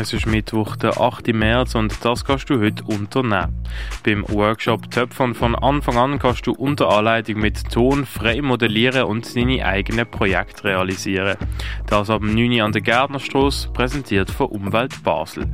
Es 0.00 0.14
ist 0.14 0.26
Mittwoch, 0.26 0.76
der 0.76 0.98
8. 0.98 1.34
März 1.34 1.74
und 1.74 2.02
das 2.02 2.24
kannst 2.24 2.48
du 2.48 2.58
heute 2.58 2.82
unternehmen. 2.84 3.62
Beim 4.04 4.26
Workshop 4.26 4.90
Töpfern 4.90 5.34
von 5.34 5.54
Anfang 5.54 5.98
an 5.98 6.18
kannst 6.18 6.46
du 6.46 6.52
unter 6.52 6.88
Anleitung 6.88 7.38
mit 7.38 7.70
Ton 7.70 8.06
frei 8.06 8.40
modellieren 8.40 9.04
und 9.04 9.36
deine 9.36 9.64
eigenen 9.64 10.10
Projekte 10.10 10.64
realisieren. 10.64 11.36
Das 11.86 12.08
ab 12.08 12.22
9 12.22 12.62
an 12.62 12.72
der 12.72 12.80
Gärtnerstraße, 12.80 13.68
präsentiert 13.70 14.30
von 14.30 14.46
Umwelt 14.46 15.02
Basel. 15.04 15.46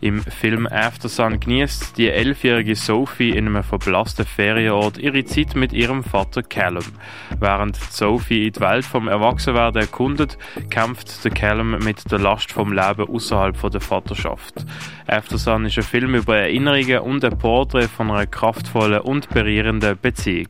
Im 0.00 0.20
Film 0.20 0.66
After 0.66 1.08
Sun 1.08 1.38
genießt 1.38 1.96
die 1.96 2.08
elfjährige 2.08 2.74
Sophie 2.74 3.30
in 3.30 3.46
einem 3.46 3.62
verblassten 3.62 4.26
Ferienort 4.26 4.98
ihre 4.98 5.24
Zeit 5.24 5.54
mit 5.54 5.72
ihrem 5.72 6.02
Vater 6.02 6.42
Callum. 6.42 6.84
Während 7.38 7.76
Sophie 7.76 8.48
in 8.48 8.52
die 8.52 8.60
Welt 8.60 8.84
vom 8.84 9.06
Erwachsenwerden 9.06 9.82
erkundet, 9.82 10.38
kämpft 10.70 11.24
der 11.24 11.30
Callum 11.30 11.78
mit 11.78 12.10
der 12.10 12.18
Last 12.18 12.50
vom 12.50 12.72
Leben 12.72 13.08
außerhalb 13.08 13.56
der 13.72 13.80
Vaterschaft. 13.80 14.64
After 15.06 15.38
Sun 15.38 15.66
ist 15.66 15.76
ein 15.76 15.82
Film 15.84 16.14
über 16.14 16.36
Erinnerungen 16.36 17.00
und 17.00 17.24
ein 17.24 17.36
Porträt 17.38 17.88
von 17.88 18.10
einer 18.10 18.26
kraftvollen 18.26 19.00
und 19.00 19.28
berührenden 19.30 19.98
Beziehung. 20.00 20.48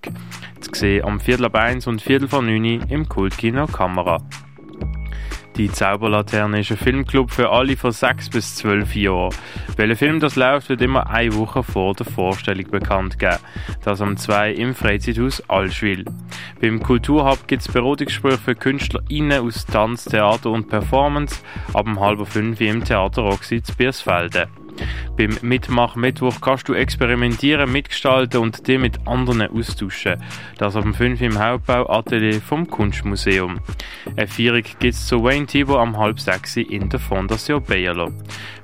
Zu 0.61 0.71
sehen 0.75 1.05
am 1.05 1.21
Viertel 1.21 1.47
ab 1.47 1.55
1 1.55 1.87
und 1.87 2.03
Viertel 2.03 2.29
vor 2.29 2.43
9 2.43 2.83
im 2.89 3.09
Kultkino 3.09 3.67
Kamera. 3.67 4.19
Die 5.57 5.71
Zauberlaterne 5.71 6.61
ist 6.61 6.71
ein 6.71 6.79
Filmclub 6.79 7.31
für 7.31 7.51
alle 7.51 7.77
von 7.77 7.93
6 7.93 8.31
bis 8.31 8.57
12 8.57 8.97
Jahren. 8.97 9.35
Welcher 9.77 9.97
Film 9.97 10.19
das 10.19 10.37
läuft, 10.37 10.71
wird 10.71 10.81
immer 10.81 11.11
eine 11.11 11.35
Woche 11.37 11.63
vor 11.63 11.95
der 11.95 12.07
Vorstellung 12.07 12.71
bekannt 12.71 13.19
geben. 13.19 13.37
Das 13.85 14.01
am 14.01 14.17
2 14.17 14.53
im 14.53 14.75
Freizeithaus 14.75 15.43
Allschwil. 15.49 16.07
Beim 16.61 16.83
Kulturhub 16.83 17.47
gibt 17.49 17.63
es 17.63 17.69
Beratungsgespräche 17.69 18.39
für 18.39 18.55
KünstlerInnen 18.55 19.47
aus 19.47 19.67
Tanz, 19.67 20.07
Theater 20.07 20.51
und 20.51 20.69
Performance 20.69 21.43
ab 21.75 21.87
um 21.87 22.01
halb 22.01 22.27
fünf 22.27 22.59
im 22.63 22.83
Theater 22.83 23.23
Roxy 23.23 23.63
zu 23.63 23.77
Biersfelde. 23.77 24.49
Beim 25.15 25.37
Mitmach-Mittwoch 25.43 26.41
kannst 26.41 26.69
du 26.69 26.75
experimentieren, 26.75 27.71
mitgestalten 27.71 28.41
und 28.41 28.67
dich 28.67 28.79
mit 28.79 29.07
anderen 29.07 29.43
austauschen. 29.43 30.23
Das 30.57 30.75
ab 30.75 30.87
5 30.91 31.21
im 31.21 31.39
Hauptbau 31.39 31.89
Atelier 31.91 32.41
vom 32.41 32.67
Kunstmuseum. 32.67 33.61
Eine 34.17 34.27
Feierung 34.27 34.63
gibt 34.63 34.95
es 34.95 35.07
zu 35.07 35.23
Wayne 35.23 35.47
Tibo 35.47 35.79
am 35.79 35.99
halb 35.99 36.19
sechs 36.19 36.57
in 36.57 36.89
der 36.89 36.99
Fondation 36.99 37.63
Bayerlo. 37.63 38.11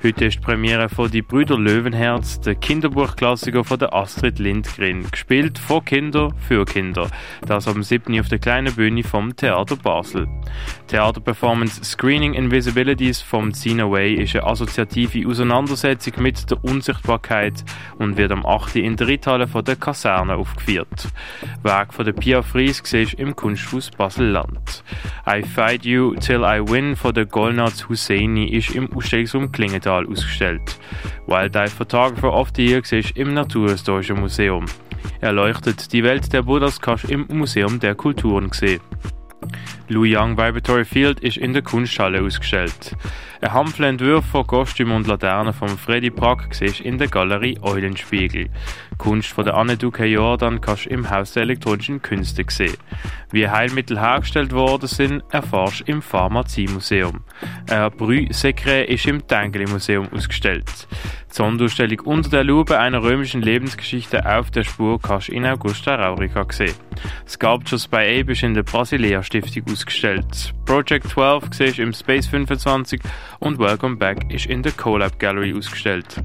Heute 0.03 0.25
ist 0.25 0.37
die 0.37 0.41
Premiere 0.41 0.89
von 0.89 1.11
Die 1.11 1.23
Brüder 1.23 1.59
Löwenherz, 1.59 2.41
der 2.41 2.55
Kinderbuchklassiker 2.55 3.65
von 3.65 3.79
der 3.79 3.93
Astrid 3.93 4.39
Lindgren, 4.39 5.11
gespielt 5.11 5.59
von 5.59 5.85
Kinder 5.85 6.33
für 6.49 6.65
Kinder. 6.65 7.11
Das 7.47 7.69
am 7.69 7.83
7. 7.83 8.19
auf 8.21 8.29
der 8.29 8.39
kleinen 8.39 8.75
Bühne 8.75 9.03
vom 9.03 9.37
Theater 9.37 9.77
Basel. 9.77 10.27
Theaterperformance 10.87 11.85
Screening 11.85 12.35
Invisibilities 12.35 13.21
vom 13.21 13.53
Scene 13.53 13.91
Way 13.91 14.15
ist 14.15 14.35
eine 14.35 14.47
assoziative 14.47 15.29
Auseinandersetzung 15.29 16.15
mit 16.19 16.38
der 16.47 16.63
Unsichtbarkeit 16.65 17.65
und 17.99 18.17
wird 18.17 18.33
am 18.33 18.45
8. 18.45 18.77
in 18.77 18.97
der 18.97 19.09
Ritthalle 19.09 19.47
von 19.47 19.65
der 19.65 19.77
Kaserne 19.77 20.37
aufgeführt. 20.37 21.09
Werk 21.63 21.95
von 21.95 22.05
der 22.05 22.13
Pia 22.13 22.43
Fries 22.43 22.83
siehst 22.85 23.15
im 23.15 23.35
Kunsthaus 23.37 23.91
Basel-Land. 23.91 24.83
I 25.27 25.43
Fight 25.43 25.85
You 25.85 26.15
Till 26.15 26.43
I 26.45 26.61
Win 26.61 26.97
von 26.97 27.15
der 27.15 27.27
Golnaz 27.27 27.89
Husseini 27.89 28.49
ist 28.49 28.75
im 28.75 28.93
Ausstellungsraum 28.93 29.53
Klingenthal 29.53 30.07
ausgestellt. 30.07 30.79
Wildlife 31.27 31.77
Photographer 31.77 32.33
of 32.33 32.51
the 32.57 32.67
Year 32.67 32.81
siehst 32.85 33.17
im 33.17 33.35
Naturhistorischen 33.35 34.21
Museum. 34.21 34.67
Er 35.21 35.33
leuchtet 35.33 35.93
die 35.93 36.05
Welt 36.05 36.33
der 36.33 36.43
Buddhas 36.43 36.81
kannst 36.81 37.05
im 37.05 37.27
Museum 37.29 37.81
der 37.81 37.95
Kulturen 37.95 38.51
sehen. 38.53 38.81
Lou 39.89 40.05
Young 40.05 40.37
Vibratory 40.37 40.85
Field 40.85 41.21
ist 41.21 41.39
in 41.39 41.55
der 41.55 41.63
Kunsthalle 41.63 42.23
ausgestellt. 42.23 42.95
Ein 43.41 43.53
Hampfle 43.53 43.87
Entwurf 43.87 44.27
von 44.27 44.47
Kostüm 44.47 44.91
und 44.91 45.07
Laternen 45.07 45.55
von 45.55 45.69
Freddy 45.69 46.11
Prack 46.11 46.53
siehst 46.53 46.81
in 46.81 46.99
der 46.99 47.09
Galerie 47.09 47.59
Eulenspiegel. 47.63 48.51
Kunst 48.99 49.29
von 49.29 49.45
der 49.45 49.55
Anne 49.55 49.77
Duque 49.77 50.05
Jordan 50.05 50.61
kannst 50.61 50.87
du 50.87 50.91
im 50.91 51.09
Haus 51.09 51.33
der 51.33 51.45
elektronischen 51.45 52.03
Künste 52.03 52.45
sehen. 52.49 52.77
Wie 53.31 53.49
Heilmittel 53.49 54.01
hergestellt 54.01 54.53
worden 54.53 54.89
sind, 54.89 55.23
erfährst 55.31 55.81
du 55.81 55.93
im 55.93 56.03
Pharmaziemuseum. 56.03 57.21
Ein 57.71 57.91
Brühsekret 57.93 58.89
ist 58.89 59.07
im 59.07 59.27
Tengeli 59.27 59.67
Museum 59.67 60.09
ausgestellt. 60.13 60.89
Die 61.31 61.35
Sonderausstellung 61.35 62.01
Unter 62.01 62.31
der 62.31 62.45
Lupe 62.45 62.79
einer 62.79 63.03
römischen 63.03 63.43
Lebensgeschichte 63.43 64.27
auf 64.27 64.51
der 64.51 64.65
Spur 64.65 65.01
kannst 65.01 65.29
du 65.29 65.33
in 65.33 65.47
Augusta 65.47 65.95
Raurica 65.95 66.45
sehen. 66.51 66.75
Sculptures 67.29 67.87
by 67.87 68.21
Abe 68.21 68.33
ist 68.33 68.43
in 68.43 68.55
der 68.55 68.63
Brasilia 68.63 69.23
Stiftung 69.29 69.65
ausgestellt. 69.71 70.55
Project 70.65 71.07
12 71.11 71.45
siehst 71.53 71.79
im 71.79 71.93
Space 71.93 72.27
25 72.29 72.99
und 73.41 73.59
Welcome 73.59 73.97
Back 73.97 74.33
ist 74.33 74.47
in 74.47 74.63
der 74.63 74.73
Collab 74.73 75.19
Gallery 75.19 75.55
ausgestellt. 75.55 76.17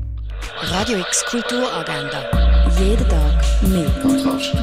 Radio 0.62 1.00
X 1.00 1.26
Kulturagenda. 1.26 2.70
Jeden 2.80 3.10
Tag 3.10 3.44
mehr. 3.64 3.90
Kontrast. 4.02 4.56